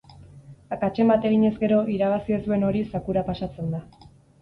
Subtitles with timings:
[0.75, 3.87] Akatsen bat eginez gero, irabazi ez duen hori zakura pasatzen da.